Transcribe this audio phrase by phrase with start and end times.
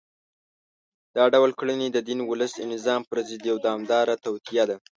[1.15, 4.75] دا ډول کړنې د دین، ولس او نظام پر ضد یوه دوامداره توطیه ده